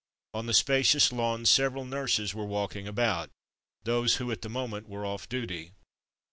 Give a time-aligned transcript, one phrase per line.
[0.33, 3.29] On the spacious lawn several nurses were walk ing about—
[3.83, 5.73] those who at the moment were off duty.